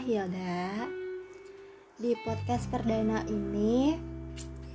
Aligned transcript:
Hilda. 0.00 0.88
Di 2.00 2.16
podcast 2.24 2.72
perdana 2.72 3.20
ini 3.28 3.92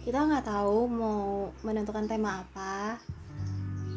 kita 0.05 0.21
nggak 0.21 0.45
tahu 0.45 0.85
mau 0.85 1.49
menentukan 1.65 2.05
tema 2.05 2.45
apa, 2.45 3.01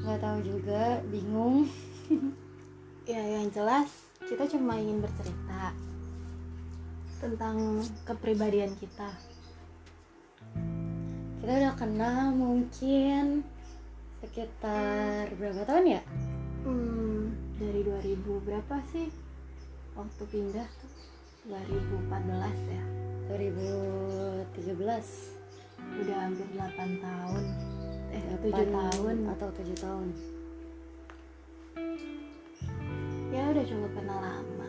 nggak 0.09 0.25
tahu 0.25 0.39
juga, 0.41 1.05
bingung. 1.13 1.69
ya 3.13 3.21
yang 3.21 3.53
jelas 3.53 3.93
kita 4.25 4.49
cuma 4.57 4.81
ingin 4.81 5.05
bercerita 5.05 5.77
tentang 7.21 7.85
kepribadian 8.09 8.73
kita. 8.81 9.13
Kita 11.45 11.53
udah 11.53 11.75
kenal 11.77 12.33
mungkin 12.33 13.45
sekitar 14.25 15.29
berapa 15.37 15.61
tahun 15.69 16.01
ya? 16.01 16.03
Hmm, 16.65 17.37
dari 17.61 17.85
2000 17.85 18.17
berapa 18.49 18.81
sih? 18.97 19.13
Waktu 19.93 20.25
pindah 20.33 20.69
tuh 20.81 20.98
2014 21.49 22.13
ya. 22.69 22.85
2013 23.33 24.69
Udah 25.97 26.29
hampir 26.29 26.45
8 26.53 27.01
tahun. 27.01 27.45
Eh, 28.13 28.21
7 28.21 28.53
Delapan 28.53 28.93
tahun. 28.93 29.17
atau 29.33 29.49
7 29.57 29.73
tahun. 29.81 30.09
Ya 33.33 33.49
udah 33.49 33.65
cukup 33.65 33.91
kenal 33.97 34.21
lama. 34.21 34.69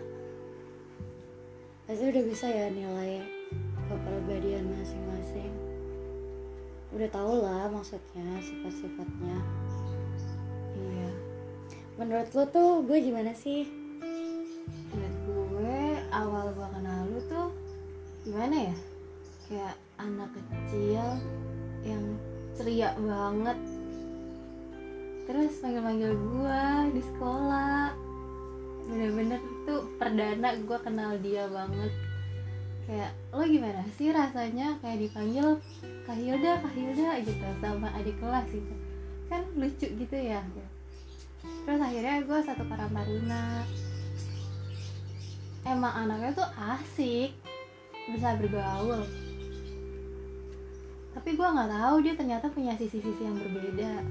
Pasti 1.83 2.03
udah 2.07 2.23
bisa 2.23 2.47
ya 2.47 2.71
nilai 2.71 3.27
kepribadian 3.91 4.71
masing-masing. 4.71 5.51
Udah 6.95 7.11
tau 7.11 7.43
lah 7.43 7.67
maksudnya 7.67 8.39
sifat-sifatnya. 8.39 9.35
Iya. 10.79 11.11
Menurut 11.99 12.31
lo 12.31 12.43
tuh 12.47 12.87
gue 12.87 13.03
gimana 13.03 13.35
sih? 13.35 13.88
Gimana 18.29 18.69
ya? 18.69 18.75
Kayak 19.49 19.75
anak 19.97 20.29
kecil 20.37 21.05
yang 21.81 22.05
ceria 22.53 22.93
banget. 23.01 23.57
Terus 25.25 25.53
manggil-manggil 25.65 26.13
gue 26.13 26.61
di 26.93 27.01
sekolah. 27.01 27.89
Bener-bener 28.85 29.41
tuh 29.65 29.89
perdana 29.97 30.53
gue 30.61 30.77
kenal 30.85 31.17
dia 31.25 31.49
banget. 31.49 31.89
Kayak 32.85 33.17
lo 33.33 33.41
gimana 33.49 33.81
sih 33.97 34.13
rasanya 34.13 34.77
kayak 34.77 35.09
dipanggil 35.09 35.57
Kak 36.05 36.13
Hilda, 36.13 36.61
Kak 36.61 36.73
Hilda 36.77 37.21
gitu 37.25 37.47
sama 37.57 37.89
adik 37.97 38.17
kelas 38.21 38.45
gitu. 38.53 38.73
Kan 39.25 39.41
lucu 39.57 39.89
gitu 39.89 40.17
ya. 40.21 40.45
Terus 41.65 41.81
akhirnya 41.81 42.21
gue 42.21 42.39
satu 42.45 42.61
Karang 42.69 42.93
Taruna 42.93 43.65
emang 45.65 45.93
anaknya 45.93 46.33
tuh 46.33 46.49
asik 46.55 47.35
bisa 48.13 48.35
bergaul. 48.37 49.05
Tapi 51.13 51.29
gue 51.35 51.47
nggak 51.47 51.71
tahu 51.73 51.95
dia 52.05 52.13
ternyata 52.15 52.47
punya 52.53 52.73
sisi-sisi 52.77 53.21
yang 53.21 53.37
berbeda. 53.37 54.05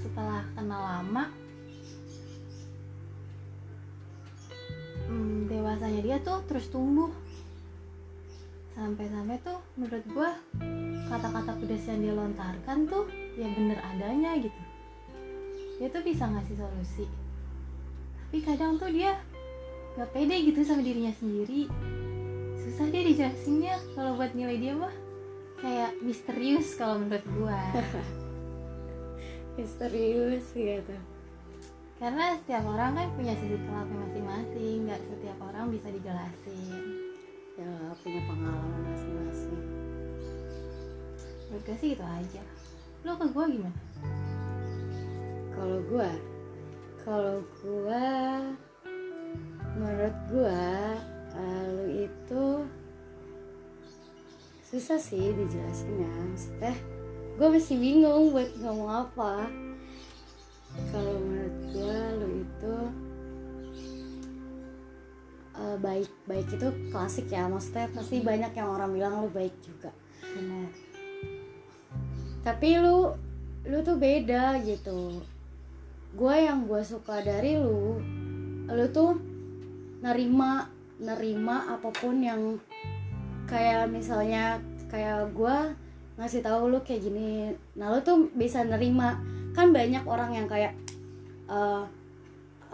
Setelah 0.00 0.46
kenal 0.54 0.82
lama 0.82 1.24
hmm, 5.10 5.50
dewasanya 5.50 6.00
dia 6.02 6.16
tuh 6.22 6.40
terus 6.46 6.70
tumbuh. 6.70 7.10
Sampai-sampai 8.76 9.40
tuh 9.40 9.58
menurut 9.80 10.04
gue 10.04 10.30
kata-kata 11.06 11.56
pedas 11.60 11.84
yang 11.88 12.00
dia 12.02 12.14
lontarkan 12.14 12.78
tuh 12.88 13.04
ya 13.36 13.48
bener 13.52 13.78
adanya 13.82 14.36
gitu. 14.40 14.60
Dia 15.76 15.88
tuh 15.92 16.02
bisa 16.04 16.24
ngasih 16.28 16.56
solusi. 16.56 17.04
Tapi 18.26 18.38
kadang 18.42 18.80
tuh 18.80 18.90
dia 18.92 19.16
gak 19.96 20.12
pede 20.12 20.36
gitu 20.44 20.60
sama 20.60 20.84
dirinya 20.84 21.12
sendiri 21.16 21.72
susah 22.66 22.90
dia 22.90 23.02
dijelasinnya 23.06 23.78
kalau 23.94 24.18
buat 24.18 24.34
nilai 24.34 24.58
dia 24.58 24.74
mah 24.74 24.90
kayak 25.62 25.94
misterius 26.02 26.74
kalau 26.74 26.98
menurut 26.98 27.22
gua 27.38 27.62
Misterius 29.56 30.50
gitu. 30.52 30.96
karena 31.96 32.36
setiap 32.42 32.66
orang 32.66 32.98
kan 32.98 33.06
punya 33.14 33.38
sisi 33.38 33.54
gelapnya 33.54 33.98
masing-masing 34.02 34.78
nggak 34.84 34.98
setiap 34.98 35.38
orang 35.46 35.70
bisa 35.70 35.88
dijelasin 35.94 37.06
Ya 37.56 37.64
punya 38.04 38.20
pengalaman 38.28 38.84
masing-masing. 38.84 39.62
menurut 41.48 41.62
gue 41.64 41.76
sih 41.80 41.90
itu 41.96 42.04
aja 42.04 42.42
lo 43.06 43.16
ke 43.16 43.26
gua 43.32 43.46
gimana 43.48 43.80
Kalau 45.56 45.80
gue, 45.88 46.10
kalau 47.00 47.40
gue, 47.64 48.04
menurut 49.72 50.16
gue, 50.28 50.68
susah 54.76 55.00
sih 55.00 55.32
dijelasinnya. 55.32 56.12
Maksudnya, 56.36 56.74
gue 57.40 57.48
masih 57.48 57.76
bingung 57.80 58.36
buat 58.36 58.50
ngomong 58.60 58.90
apa. 59.08 59.48
Kalau 60.92 61.16
menurut 61.24 61.56
gue, 61.72 61.98
lu 62.20 62.28
itu 62.44 62.76
eh, 65.56 65.76
baik, 65.80 66.10
baik 66.28 66.48
itu 66.52 66.68
klasik 66.92 67.32
ya. 67.32 67.48
Maksudnya 67.48 67.88
pasti 67.96 68.20
banyak 68.20 68.52
yang 68.52 68.68
orang 68.68 68.92
bilang 68.92 69.24
lu 69.24 69.32
baik 69.32 69.56
juga. 69.64 69.88
benar 70.36 70.68
tapi 72.46 72.78
lu 72.78 73.10
lu 73.66 73.82
tuh 73.82 73.98
beda 73.98 74.62
gitu 74.62 75.18
gue 76.14 76.36
yang 76.38 76.70
gue 76.70 76.78
suka 76.86 77.18
dari 77.18 77.58
lu 77.58 77.98
lu 78.70 78.86
tuh 78.94 79.18
nerima 79.98 80.70
nerima 81.02 81.74
apa 81.74 81.90
pun 81.90 82.22
yang 82.22 82.62
kayak 83.46 83.90
misalnya 83.90 84.58
kayak 84.86 85.30
gue 85.34 85.56
ngasih 86.16 86.40
tahu 86.40 86.72
lu 86.72 86.78
kayak 86.80 87.02
gini 87.06 87.52
nah 87.78 87.90
lu 87.94 88.02
tuh 88.02 88.28
bisa 88.34 88.62
nerima. 88.66 89.18
Kan 89.56 89.72
banyak 89.72 90.04
orang 90.04 90.36
yang 90.36 90.46
kayak 90.50 90.76
eh 91.48 91.84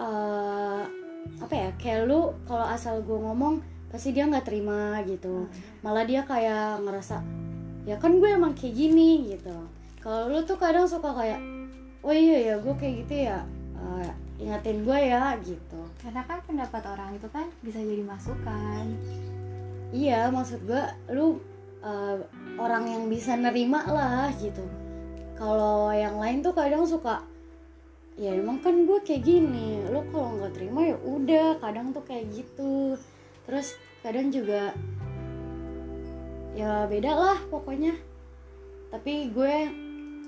eh, 0.01 0.83
apa 1.39 1.55
ya 1.55 1.71
kayak 1.79 2.11
lu 2.11 2.35
kalau 2.49 2.67
asal 2.67 2.99
gue 3.05 3.15
ngomong 3.15 3.63
pasti 3.93 4.11
dia 4.11 4.27
nggak 4.27 4.49
terima 4.49 4.99
gitu. 5.07 5.47
Malah 5.85 6.05
dia 6.09 6.25
kayak 6.27 6.83
ngerasa 6.83 7.23
ya 7.83 7.99
kan 7.99 8.19
gue 8.19 8.31
emang 8.31 8.57
kayak 8.57 8.75
gini 8.75 9.37
gitu. 9.37 9.57
Kalau 10.03 10.33
lu 10.33 10.43
tuh 10.43 10.59
kadang 10.59 10.89
suka 10.89 11.15
kayak 11.15 11.39
oh 12.03 12.11
iya 12.11 12.51
ya 12.51 12.55
gue 12.59 12.75
kayak 12.75 13.07
gitu 13.07 13.31
ya 13.31 13.47
Eh, 13.83 14.11
ingatin 14.47 14.87
gue 14.87 14.99
ya 14.99 15.35
gitu. 15.43 15.81
Karena 15.99 16.23
kan 16.27 16.39
pendapat 16.47 16.83
orang 16.87 17.19
itu 17.19 17.27
kan 17.31 17.51
bisa 17.63 17.83
jadi 17.83 18.03
masukan 18.07 18.85
iya 19.93 20.33
maksud 20.33 20.65
gue 20.65 20.83
lu 21.13 21.39
eh, 21.85 22.17
orang 22.57 22.89
yang 22.89 23.05
bisa 23.13 23.37
nerima 23.37 23.85
lah 23.87 24.33
gitu. 24.41 24.65
Kalau 25.37 25.93
yang 25.93 26.17
lain 26.17 26.41
tuh 26.41 26.57
kadang 26.57 26.89
suka 26.89 27.29
ya 28.13 28.37
emang 28.37 28.61
kan 28.61 28.85
gue 28.85 29.01
kayak 29.01 29.25
gini 29.25 29.81
lu 29.89 30.05
kalau 30.13 30.37
nggak 30.37 30.53
terima 30.53 30.85
ya 30.85 30.97
udah 31.01 31.61
kadang 31.61 31.93
tuh 31.93 32.03
kayak 32.09 32.33
gitu. 32.33 32.97
Terus 33.45 33.77
kadang 34.01 34.33
juga 34.33 34.73
ya 36.57 36.89
beda 36.89 37.13
lah 37.13 37.39
pokoknya. 37.53 37.95
Tapi 38.93 39.33
gue 39.33 39.57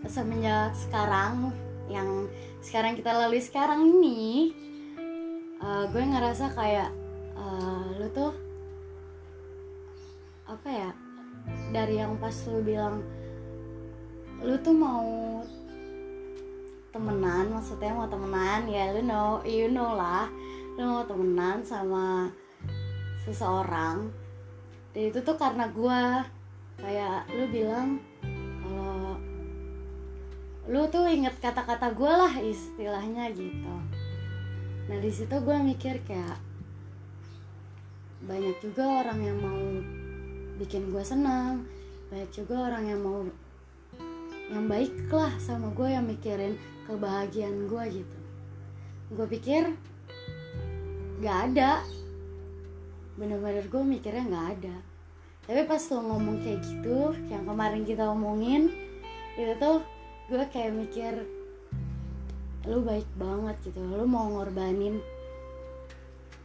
semenjak 0.04 0.76
sekarang 0.76 1.52
yang 1.88 2.28
sekarang 2.64 2.96
kita 2.96 3.12
lalui 3.12 3.40
sekarang 3.40 3.80
ini 3.84 4.52
eh, 5.60 5.84
gue 5.88 6.02
ngerasa 6.04 6.52
kayak 6.52 6.90
eh, 7.36 7.83
dari 11.74 11.98
yang 11.98 12.14
pas 12.22 12.34
lu 12.46 12.62
bilang 12.62 13.02
lu 14.38 14.54
tuh 14.62 14.70
mau 14.70 15.42
temenan 16.94 17.50
maksudnya 17.50 17.90
mau 17.90 18.06
temenan 18.06 18.70
ya 18.70 18.94
lu 18.94 19.02
know 19.02 19.42
you 19.42 19.66
know 19.66 19.98
lah. 19.98 20.30
Lu 20.78 20.86
mau 20.86 21.02
temenan 21.02 21.66
sama 21.66 22.30
seseorang. 23.26 24.14
Dan 24.94 25.10
itu 25.10 25.18
tuh 25.26 25.34
karena 25.34 25.66
gue 25.74 26.00
kayak 26.78 27.26
lu 27.34 27.50
bilang 27.50 27.98
kalau 28.62 29.18
lu 30.70 30.86
tuh 30.86 31.10
inget 31.10 31.34
kata-kata 31.42 31.90
gue 31.90 32.12
lah 32.14 32.34
istilahnya 32.38 33.34
gitu. 33.34 33.74
Nah 34.86 34.98
di 35.02 35.10
situ 35.10 35.34
gue 35.34 35.56
mikir 35.66 35.98
kayak 36.06 36.38
banyak 38.22 38.54
juga 38.62 39.02
orang 39.02 39.18
yang 39.18 39.38
mau 39.42 39.62
bikin 40.60 40.94
gue 40.94 41.02
senang 41.02 41.66
banyak 42.12 42.30
juga 42.30 42.70
orang 42.70 42.84
yang 42.86 43.00
mau 43.02 43.26
yang 44.52 44.68
baik 44.68 44.92
lah 45.08 45.32
sama 45.40 45.72
gue 45.72 45.88
yang 45.88 46.04
mikirin 46.04 46.54
kebahagiaan 46.84 47.66
gue 47.66 47.84
gitu. 48.02 48.18
Gue 49.16 49.26
pikir 49.26 49.72
gak 51.24 51.38
ada. 51.50 51.80
Bener-bener 53.16 53.64
gue 53.66 53.82
mikirnya 53.82 54.24
nggak 54.26 54.48
ada. 54.58 54.76
Tapi 55.44 55.60
pas 55.68 55.80
lo 55.92 56.00
ngomong 56.00 56.40
kayak 56.44 56.60
gitu 56.64 57.12
yang 57.28 57.44
kemarin 57.44 57.84
kita 57.84 58.04
omongin 58.08 58.72
itu 59.34 59.52
tuh 59.60 59.82
gue 60.28 60.44
kayak 60.52 60.72
mikir 60.72 61.12
lu 62.64 62.80
baik 62.80 63.08
banget 63.16 63.56
gitu. 63.64 63.80
Lu 63.80 64.04
mau 64.08 64.28
ngorbanin 64.28 65.00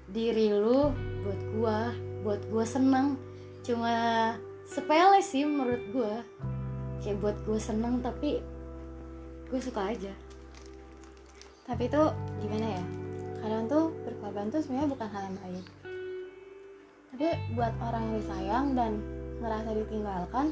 diri 0.10 0.50
lu 0.50 0.90
buat 1.22 1.42
gua 1.54 1.80
buat 2.26 2.42
gue 2.50 2.66
seneng 2.66 3.29
cuma 3.69 4.33
sepele 4.66 5.21
sih 5.21 5.45
menurut 5.45 5.77
gue 5.94 6.13
kayak 7.06 7.21
buat 7.21 7.38
gue 7.45 7.62
seneng 7.62 8.01
tapi 8.01 8.42
gue 9.45 9.62
suka 9.62 9.94
aja. 9.94 10.10
Tapi 11.69 11.86
itu 11.86 12.04
gimana 12.42 12.81
ya? 12.81 12.83
Kadang 13.45 13.69
tuh 13.69 13.94
berkorban 14.10 14.50
tuh 14.50 14.66
sebenarnya 14.66 14.89
bukan 14.89 15.07
hal 15.13 15.21
yang 15.21 15.38
baik. 15.38 15.66
Tapi 17.13 17.27
buat 17.54 17.74
orang 17.77 18.01
yang 18.10 18.16
disayang 18.18 18.66
dan 18.74 18.92
ngerasa 19.38 19.69
ditinggalkan 19.77 20.45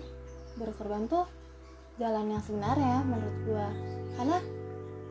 berkorban 0.61 1.09
tuh 1.09 1.25
jalan 1.97 2.37
yang 2.37 2.41
sebenarnya 2.45 3.01
menurut 3.01 3.37
gua. 3.49 3.67
Karena 4.13 4.37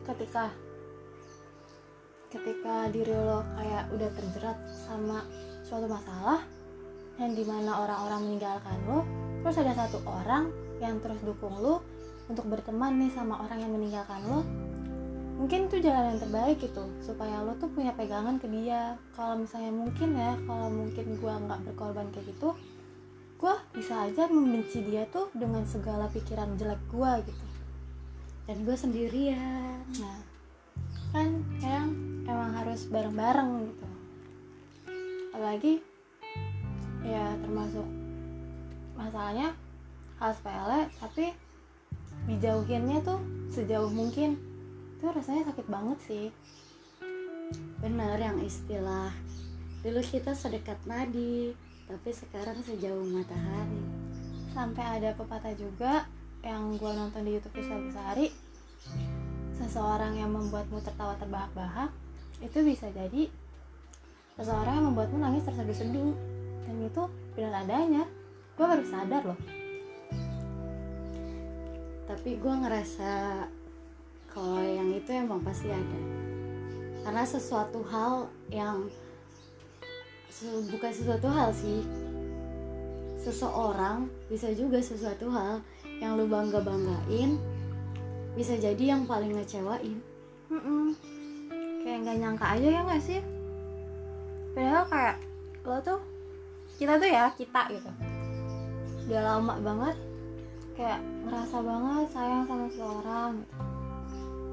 ketika 0.07 0.45
ketika 2.31 2.87
diri 2.87 3.15
lo 3.15 3.43
kayak 3.59 3.91
udah 3.91 4.09
terjerat 4.15 4.57
sama 4.87 5.27
suatu 5.67 5.91
masalah 5.91 6.43
yang 7.17 7.33
di 7.33 7.43
mana 7.45 7.83
orang-orang 7.85 8.29
meninggalkan 8.29 8.77
lo 8.85 9.01
terus 9.41 9.57
ada 9.61 9.73
satu 9.73 10.01
orang 10.05 10.49
yang 10.77 11.01
terus 11.01 11.17
dukung 11.25 11.57
lo 11.57 11.81
untuk 12.27 12.45
berteman 12.45 13.01
nih 13.01 13.11
sama 13.13 13.41
orang 13.41 13.63
yang 13.63 13.71
meninggalkan 13.73 14.21
lo 14.27 14.41
mungkin 15.37 15.69
itu 15.69 15.77
jalan 15.85 16.13
yang 16.13 16.19
terbaik 16.19 16.57
gitu 16.57 16.89
supaya 17.05 17.45
lo 17.45 17.53
tuh 17.61 17.69
punya 17.69 17.93
pegangan 17.93 18.41
ke 18.41 18.49
dia. 18.49 18.97
Kalau 19.13 19.37
misalnya 19.37 19.69
mungkin 19.69 20.17
ya 20.17 20.33
kalau 20.49 20.67
mungkin 20.73 21.05
gua 21.21 21.37
nggak 21.37 21.61
berkorban 21.69 22.09
kayak 22.09 22.33
gitu 22.33 22.57
gua 23.37 23.61
bisa 23.69 24.09
aja 24.09 24.25
membenci 24.25 24.81
dia 24.81 25.05
tuh 25.13 25.29
dengan 25.37 25.61
segala 25.69 26.09
pikiran 26.09 26.57
jelek 26.57 26.81
gua 26.89 27.21
gitu. 27.21 27.45
Dan 28.49 28.65
gue 28.65 28.73
sendirian. 28.73 29.85
Nah 30.01 30.19
kan 31.13 31.45
kadang 31.61 31.93
emang 32.25 32.51
harus 32.57 32.89
bareng-bareng 32.89 33.51
gitu. 33.69 33.87
Apalagi 35.37 35.73
ya 37.07 37.39
termasuk 37.39 37.87
masalahnya 38.99 39.55
hal 40.19 40.31
sepele 40.35 40.91
tapi 40.99 41.31
dijauhinnya 42.27 42.99
tuh 43.07 43.23
sejauh 43.53 43.87
mungkin. 43.87 44.35
Itu 44.97 45.07
rasanya 45.13 45.53
sakit 45.53 45.67
banget 45.71 45.97
sih. 46.03 46.27
Bener 47.79 48.19
yang 48.19 48.43
istilah 48.43 49.13
dulu 49.85 50.01
kita 50.03 50.35
sedekat 50.35 50.77
nadi 50.83 51.55
tapi 51.87 52.09
sekarang 52.11 52.59
sejauh 52.59 53.07
matahari. 53.07 53.81
Sampai 54.51 54.83
ada 54.83 55.15
pepatah 55.15 55.55
juga 55.55 56.03
yang 56.43 56.75
gue 56.75 56.91
nonton 56.91 57.23
di 57.23 57.37
YouTube 57.37 57.55
Rizal 57.61 57.87
Besari 57.87 58.27
seseorang 59.57 60.13
yang 60.13 60.31
membuatmu 60.31 60.79
tertawa 60.85 61.17
terbahak-bahak 61.17 61.89
itu 62.39 62.61
bisa 62.61 62.87
jadi 62.93 63.25
seseorang 64.37 64.81
yang 64.81 64.85
membuatmu 64.93 65.17
nangis 65.17 65.43
terseduh-seduh 65.49 66.36
dan 66.67 66.75
itu 66.83 67.03
benar 67.33 67.63
adanya. 67.63 68.03
Gue 68.59 68.65
baru 68.67 68.83
sadar 68.83 69.23
loh. 69.23 69.39
Tapi 72.07 72.35
gue 72.35 72.53
ngerasa 72.59 73.11
kalau 74.27 74.59
yang 74.59 74.91
itu 74.91 75.09
emang 75.15 75.39
pasti 75.41 75.71
ada. 75.71 75.99
Karena 77.07 77.23
sesuatu 77.23 77.79
hal 77.87 78.27
yang 78.51 78.91
bukan 80.67 80.91
sesuatu 80.91 81.31
hal 81.31 81.55
sih. 81.55 81.87
Seseorang 83.23 84.11
bisa 84.27 84.51
juga 84.51 84.83
sesuatu 84.83 85.31
hal 85.31 85.63
yang 85.99 86.19
lu 86.19 86.27
bangga 86.27 86.61
banggain 86.61 87.39
bisa 88.37 88.53
jadi 88.59 88.93
yang 88.95 89.07
paling 89.07 89.33
ngecewain. 89.33 89.97
Mm-mm. 90.47 90.95
kayak 91.83 92.07
nggak 92.07 92.17
nyangka 92.23 92.45
aja 92.55 92.67
ya 92.71 92.81
nggak 92.87 93.03
sih? 93.03 93.19
Padahal 94.55 94.83
kayak 94.87 95.17
lo 95.67 95.77
tuh 95.83 95.99
kita 96.77 97.01
tuh 97.01 97.09
ya 97.09 97.25
kita 97.33 97.61
gitu. 97.73 97.89
Udah 99.09 99.21
lama 99.35 99.53
banget 99.61 99.97
kayak 100.77 101.01
ngerasa 101.25 101.57
banget 101.65 102.05
sayang 102.13 102.43
sama 102.45 102.65
seseorang 102.69 103.31
gitu. 103.41 103.55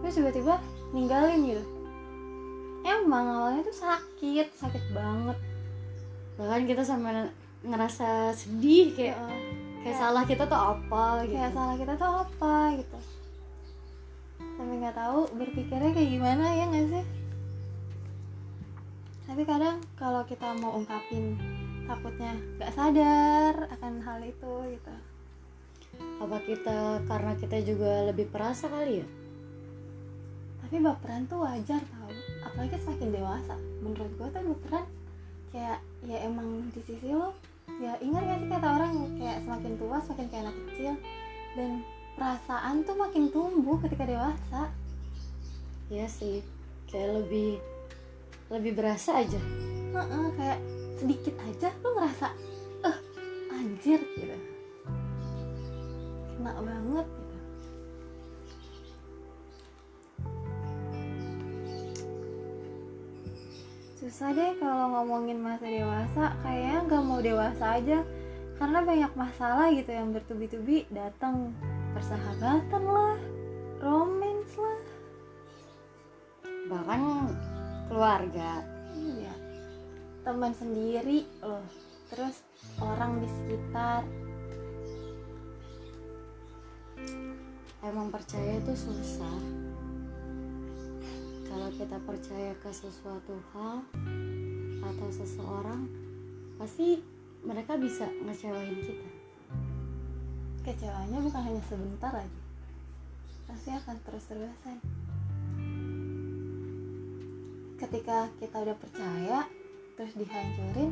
terus 0.01 0.15
tiba-tiba 0.21 0.55
ninggalin 0.97 1.41
gitu. 1.45 1.65
Emang 2.85 3.25
awalnya 3.29 3.65
tuh 3.65 3.77
sakit 3.77 4.47
sakit 4.57 4.85
banget. 4.97 5.37
Bahkan 6.41 6.65
kita 6.65 6.83
sampai 6.85 7.29
ngerasa 7.65 8.33
sedih 8.37 8.93
kayak 8.93 9.17
kayak 9.17 9.43
kayak 9.85 9.97
salah 10.01 10.25
kita 10.25 10.45
tuh 10.49 10.57
apa 10.57 11.29
gitu. 11.29 11.37
kayak 11.37 11.53
salah 11.53 11.77
kita 11.77 11.93
tuh 11.97 12.09
apa 12.09 12.55
gitu. 12.81 12.99
Sampai 14.57 14.75
nggak 14.81 14.97
tahu 14.97 15.21
berpikirnya 15.37 15.91
kayak 15.93 16.11
gimana 16.13 16.45
ya 16.57 16.65
nggak 16.73 16.87
sih? 16.89 17.05
Tapi 19.25 19.43
kadang 19.49 19.81
kalau 19.97 20.25
kita 20.29 20.53
mau 20.61 20.77
ungkapin 20.77 21.37
takutnya 21.85 22.33
nggak 22.57 22.73
sadar 22.73 23.55
akan 23.79 23.93
hal 24.01 24.21
itu 24.25 24.53
gitu. 24.77 24.95
Apa 26.19 26.39
kita 26.43 27.05
karena 27.07 27.33
kita 27.39 27.57
juga 27.63 28.09
lebih 28.11 28.27
perasa 28.33 28.67
kali 28.67 29.05
ya? 29.05 29.09
Tapi 30.65 30.77
baperan 30.81 31.29
tuh 31.29 31.45
wajar 31.45 31.81
tau. 31.81 32.11
Apalagi 32.43 32.81
semakin 32.83 33.09
dewasa. 33.13 33.55
Menurut 33.85 34.13
gue 34.17 34.29
tuh 34.33 34.43
baperan 34.57 34.85
kayak 35.55 35.79
ya 36.03 36.19
emang 36.27 36.67
di 36.75 36.81
sisi 36.83 37.15
lo 37.15 37.31
ya 37.81 37.97
ingat 38.03 38.23
gak 38.27 38.39
sih 38.45 38.49
kata 38.51 38.69
orang 38.69 38.93
kayak 39.17 39.39
semakin 39.47 39.73
tua 39.79 39.97
semakin 40.03 40.27
kayak 40.33 40.43
anak 40.49 40.57
kecil. 40.69 40.95
Dan 41.55 41.71
perasaan 42.19 42.83
tuh 42.83 42.97
makin 42.99 43.25
tumbuh 43.31 43.77
ketika 43.85 44.05
dewasa. 44.09 44.73
Iya 45.93 46.07
sih 46.09 46.41
kayak 46.89 47.23
lebih 47.23 47.61
lebih 48.49 48.73
berasa 48.77 49.21
aja. 49.21 49.41
Heeh, 49.95 50.27
kayak 50.35 50.59
sedikit 50.95 51.35
aja 51.43 51.71
lo 51.83 51.89
ngerasa 51.99 52.29
eh 52.87 52.97
anjir 53.51 54.01
gitu. 54.15 54.37
Kena 56.35 56.53
banget 56.63 57.07
gitu. 57.07 57.39
Susah 64.05 64.31
deh 64.37 64.53
kalau 64.61 64.87
ngomongin 65.01 65.41
masa 65.43 65.67
dewasa 65.67 66.25
kayaknya 66.47 66.79
nggak 66.87 67.05
mau 67.05 67.21
dewasa 67.21 67.65
aja. 67.81 67.99
Karena 68.55 68.87
banyak 68.87 69.13
masalah 69.19 69.67
gitu 69.75 69.91
yang 69.91 70.15
bertubi-tubi 70.15 70.87
datang 70.95 71.51
persahabatan 71.91 72.85
lah 72.87 73.19
romance 73.83 74.55
lah. 74.55 74.83
Bahkan 76.71 77.01
keluarga. 77.91 78.63
Iya 78.95 79.44
teman 80.25 80.57
sendiri. 80.57 81.29
Loh 81.45 81.63
terus 82.09 82.45
orang 82.81 83.21
di 83.21 83.29
sekitar. 83.29 84.03
Emang 87.85 88.09
percaya 88.09 88.57
itu 88.57 88.73
susah. 88.73 89.39
Kalau 91.45 91.69
kita 91.77 91.99
percaya 92.03 92.53
ke 92.59 92.71
sesuatu 92.73 93.37
hal 93.55 93.85
atau 94.85 95.09
seseorang 95.13 95.87
pasti 96.57 97.03
mereka 97.45 97.77
bisa 97.77 98.09
ngecewain 98.25 98.79
kita. 98.81 99.11
Kecewanya 100.65 101.19
bukan 101.21 101.43
hanya 101.45 101.63
sebentar 101.69 102.13
lagi. 102.15 102.41
Pasti 103.45 103.71
akan 103.75 103.97
terus-terusan 104.09 104.77
ketika 107.75 108.33
kita 108.41 108.57
udah 108.65 108.77
percaya 108.81 109.45
terus 109.95 110.15
dihancurin 110.19 110.91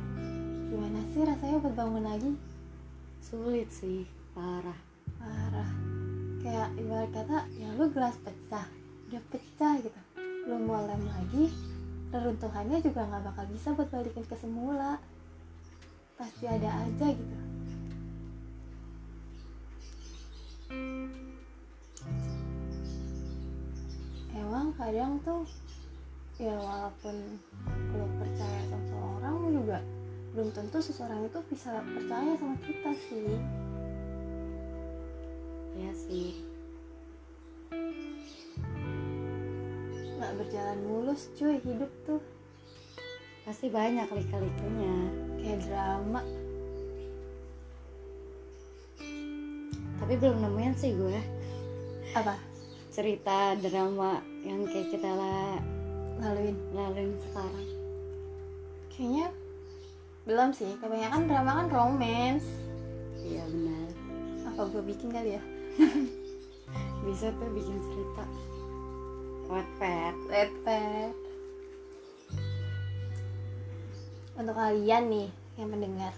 gimana 0.71 1.02
sih 1.11 1.26
rasanya 1.26 1.59
buat 1.59 1.75
bangun 1.75 2.04
lagi? 2.06 2.32
Sulit 3.18 3.68
sih 3.68 4.06
parah. 4.32 4.78
Parah. 5.18 5.71
Kayak 6.42 6.71
ibarat 6.78 7.11
kata 7.14 7.38
ya 7.59 7.68
lu 7.78 7.90
gelas 7.90 8.16
pecah 8.23 8.66
udah 9.11 9.23
pecah 9.28 9.75
gitu. 9.82 10.00
Lu 10.49 10.56
mau 10.64 10.80
lem 10.87 11.02
lagi 11.04 11.52
reruntuhannya 12.12 12.78
juga 12.80 13.04
nggak 13.09 13.25
bakal 13.28 13.44
bisa 13.50 13.68
buat 13.76 13.88
balikin 13.92 14.25
ke 14.25 14.37
semula. 14.38 14.97
Pasti 16.16 16.49
ada 16.49 16.71
aja 16.87 17.06
gitu. 17.12 17.38
Emang 24.32 24.73
kadang 24.80 25.21
tuh 25.21 25.44
ya 26.41 26.55
walaupun 26.57 27.41
lo 27.93 28.07
percaya 28.17 28.61
sama 28.69 28.85
seseorang 28.89 29.35
lo 29.37 29.49
juga 29.53 29.79
belum 30.33 30.49
tentu 30.57 30.81
seseorang 30.81 31.29
itu 31.29 31.39
bisa 31.53 31.85
percaya 31.85 32.33
sama 32.41 32.57
kita 32.65 32.91
sih. 33.05 33.37
Ya 35.77 35.93
sih. 35.93 36.41
Nggak 40.17 40.33
berjalan 40.41 40.79
mulus 40.89 41.29
cuy 41.37 41.61
hidup 41.61 41.93
tuh. 42.09 42.25
Pasti 43.45 43.69
banyak 43.69 44.09
lika-likunya. 44.09 44.97
Kayak 45.37 45.61
drama. 45.69 46.25
Tapi 50.01 50.15
belum 50.17 50.39
nemuin 50.49 50.75
sih 50.81 50.97
gue. 50.97 51.21
Apa? 52.17 52.41
Cerita 52.89 53.53
drama 53.61 54.25
yang 54.49 54.65
kayak 54.65 54.97
kita 54.97 55.12
la 55.12 55.61
laluin. 56.23 56.57
Laluin 56.71 57.11
sekarang. 57.19 57.69
Kayaknya 58.95 59.26
belum 60.23 60.50
sih. 60.55 60.71
Kebanyakan 60.79 61.26
drama 61.26 61.50
kan 61.59 61.67
romance. 61.69 62.47
Iya 63.19 63.43
benar. 63.50 63.88
Apa 64.55 64.62
gue 64.71 64.83
bikin 64.87 65.11
kali 65.11 65.35
ya? 65.35 65.43
Bisa 67.07 67.35
tuh 67.35 67.50
bikin 67.50 67.76
cerita. 67.83 68.25
Wattpad 69.50 70.17
Wattpad 70.31 71.33
untuk 74.33 74.57
kalian 74.57 75.12
nih 75.12 75.29
yang 75.61 75.69
mendengar. 75.69 76.14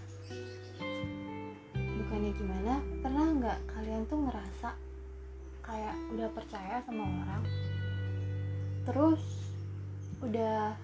Bukannya 1.75 2.31
gimana? 2.31 2.73
Pernah 3.03 3.25
nggak 3.37 3.59
kalian 3.75 4.07
tuh 4.07 4.23
ngerasa 4.23 4.69
kayak 5.61 5.95
udah 6.15 6.29
percaya 6.31 6.79
sama 6.87 7.03
orang? 7.03 7.43
Terus 8.87 9.44
udah 10.23 10.77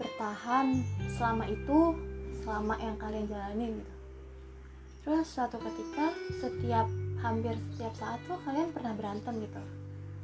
bertahan 0.00 0.80
selama 1.16 1.44
itu 1.48 1.96
selama 2.44 2.74
yang 2.80 2.96
kalian 3.00 3.26
jalani 3.28 3.66
gitu. 3.80 3.94
Terus 5.04 5.26
suatu 5.28 5.56
ketika 5.60 6.12
setiap 6.40 6.88
hampir 7.20 7.56
setiap 7.76 7.94
saat 7.96 8.20
tuh 8.28 8.36
kalian 8.44 8.72
pernah 8.72 8.92
berantem 8.96 9.40
gitu. 9.40 9.62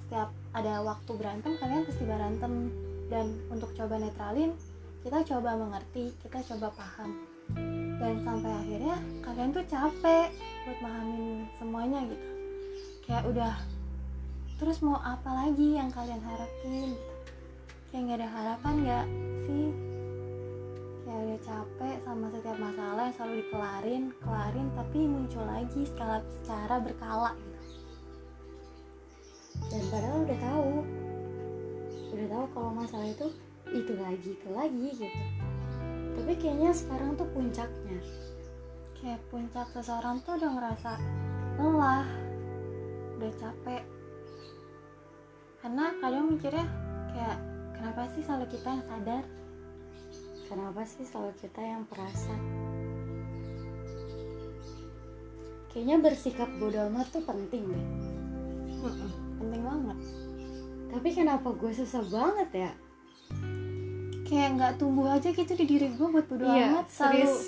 Setiap 0.09 0.29
ada 0.57 0.85
waktu 0.85 1.11
berantem 1.17 1.53
kalian 1.61 1.83
pasti 1.89 2.05
berantem. 2.05 2.53
Dan 3.11 3.43
untuk 3.51 3.75
coba 3.75 3.99
netralin 3.99 4.55
kita 5.03 5.27
coba 5.27 5.59
mengerti 5.59 6.15
kita 6.23 6.39
coba 6.55 6.71
paham. 6.77 7.27
Dan 8.01 8.23
sampai 8.25 8.53
akhirnya 8.53 8.97
kalian 9.21 9.51
tuh 9.51 9.65
capek 9.67 10.29
buat 10.65 10.79
pahamin 10.79 11.49
semuanya 11.59 12.01
gitu. 12.07 12.29
Kayak 13.05 13.25
udah 13.29 13.55
terus 14.61 14.79
mau 14.85 15.01
apa 15.01 15.31
lagi 15.33 15.81
yang 15.81 15.89
kalian 15.89 16.21
harapin 16.21 16.95
gitu 16.95 17.20
kayak 17.91 18.03
nggak 18.07 18.19
ada 18.23 18.29
harapan 18.31 18.75
nggak 18.87 19.07
sih? 19.47 19.67
Kayak 21.03 21.21
udah 21.27 21.41
capek 21.43 21.97
sama 22.07 22.27
setiap 22.31 22.59
masalah 22.63 23.03
yang 23.11 23.15
selalu 23.19 23.35
dikelarin 23.43 24.05
kelarin 24.23 24.69
tapi 24.79 24.99
muncul 25.11 25.43
lagi 25.43 25.83
secara 25.83 26.23
secara 26.43 26.77
berkala 26.79 27.31
gitu. 27.35 27.61
Dan 29.75 29.83
padahal 29.91 30.19
udah 30.23 30.39
tahu 30.39 30.73
udah 32.11 32.27
tahu 32.31 32.45
kalau 32.55 32.71
masalah 32.75 33.07
itu 33.11 33.27
itu 33.75 33.93
lagi 33.99 34.31
itu 34.39 34.49
lagi 34.55 34.89
gitu. 34.95 35.23
Tapi 36.15 36.33
kayaknya 36.39 36.71
sekarang 36.71 37.19
tuh 37.19 37.27
puncaknya. 37.35 37.99
Kayak 39.03 39.21
puncak 39.35 39.67
seseorang 39.75 40.23
tuh 40.23 40.39
udah 40.39 40.51
ngerasa 40.55 40.93
lelah 41.59 42.07
udah 43.19 43.33
capek. 43.35 43.83
Karena 45.59 45.85
kadang 45.99 46.25
mikirnya 46.33 46.67
kayak 47.13 47.39
kenapa 47.81 48.05
sih 48.13 48.21
selalu 48.21 48.47
kita 48.53 48.69
yang 48.69 48.85
sadar? 48.85 49.25
Kenapa 50.45 50.81
sih 50.85 51.01
selalu 51.03 51.33
kita 51.41 51.61
yang 51.65 51.83
perasa? 51.89 52.37
Kayaknya 55.71 55.97
bersikap 56.03 56.51
bodoh 56.61 56.91
amat 56.91 57.09
tuh 57.09 57.25
penting 57.25 57.63
deh. 57.65 57.85
Mm-mm, 58.83 59.11
penting 59.39 59.63
banget. 59.65 59.99
Tapi 60.91 61.09
kenapa 61.09 61.49
gue 61.55 61.73
susah 61.73 62.03
banget 62.05 62.69
ya? 62.69 62.71
Kayak 64.27 64.49
nggak 64.59 64.73
tumbuh 64.77 65.09
aja 65.09 65.31
gitu 65.31 65.53
di 65.55 65.65
diri 65.65 65.89
gue 65.89 66.07
buat 66.07 66.27
bodo 66.27 66.45
Iya, 66.45 66.75
amat 66.75 66.87
selalu 66.91 67.17
serius. 67.25 67.43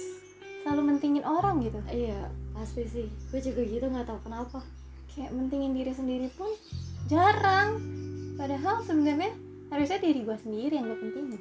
selalu 0.63 0.83
mentingin 0.89 1.25
orang 1.27 1.61
gitu. 1.61 1.79
Iya 1.91 2.31
pasti 2.55 2.83
sih. 2.87 3.07
Gue 3.29 3.43
juga 3.43 3.61
gitu 3.67 3.85
nggak 3.85 4.07
tahu 4.07 4.19
kenapa. 4.25 4.65
Kayak 5.13 5.35
mentingin 5.35 5.75
diri 5.75 5.93
sendiri 5.93 6.31
pun 6.33 6.49
jarang. 7.11 7.83
Padahal 8.39 8.81
sebenarnya 8.87 9.35
harusnya 9.73 9.99
diri 10.05 10.21
gue 10.21 10.37
sendiri 10.37 10.77
yang 10.77 10.87
gue 10.93 10.99
pentingin 11.01 11.41